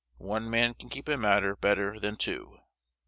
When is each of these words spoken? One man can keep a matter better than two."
One 0.17 0.49
man 0.49 0.73
can 0.73 0.89
keep 0.89 1.07
a 1.07 1.15
matter 1.15 1.55
better 1.55 1.99
than 1.99 2.15
two." 2.15 2.57